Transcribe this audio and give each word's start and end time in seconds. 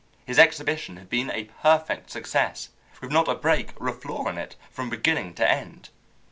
His 0.25 0.39
exhibition 0.39 0.97
had 0.97 1.11
been 1.11 1.29
a 1.29 1.43
perfect 1.61 2.09
success, 2.09 2.69
with 3.01 3.11
not 3.11 3.27
a 3.27 3.35
break 3.35 3.79
or 3.79 3.87
a 3.87 3.93
flaw 3.93 4.27
in 4.29 4.39
it 4.39 4.55
from 4.71 4.89
beginning 4.89 5.35
to 5.35 5.47
end. 5.47 5.89